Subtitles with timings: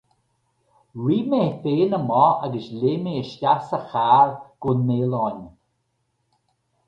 [1.03, 4.29] Rith mé féin amach agus léim mé isteach sa charr
[4.61, 5.45] go n-éalóinn!